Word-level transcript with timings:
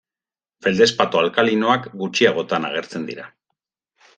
Feldespato 0.67 1.19
alkalinoak 1.21 1.85
gutxiagotan 2.01 2.67
agertzen 2.71 3.07
dira. 3.11 3.29